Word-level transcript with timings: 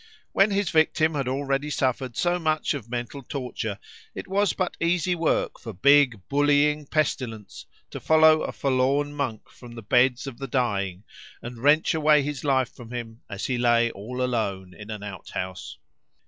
When 0.31 0.49
his 0.49 0.71
victim 0.71 1.13
had 1.13 1.27
already 1.27 1.69
suffered 1.69 2.17
so 2.17 2.39
much 2.39 2.73
of 2.73 2.89
mental 2.89 3.21
torture, 3.21 3.77
it 4.15 4.27
was 4.27 4.51
but 4.53 4.75
easy 4.79 5.13
work 5.13 5.59
for 5.59 5.73
big 5.73 6.27
bullying 6.27 6.87
pestilence 6.87 7.67
to 7.91 7.99
follow 7.99 8.41
a 8.41 8.51
forlorn 8.51 9.13
monk 9.13 9.47
from 9.51 9.75
the 9.75 9.83
beds 9.83 10.25
of 10.25 10.39
the 10.39 10.47
dying, 10.47 11.03
and 11.43 11.59
wrench 11.59 11.93
away 11.93 12.23
his 12.23 12.43
life 12.43 12.73
from 12.75 12.89
him 12.89 13.21
as 13.29 13.45
he 13.45 13.59
lay 13.59 13.91
all 13.91 14.23
alone 14.23 14.73
in 14.73 14.89
an 14.89 15.03
outhouse. 15.03 15.77